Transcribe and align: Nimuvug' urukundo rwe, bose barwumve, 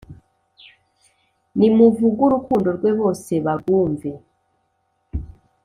Nimuvug' 1.57 2.21
urukundo 2.27 2.67
rwe, 2.77 2.91
bose 2.99 3.31
barwumve, 3.45 4.11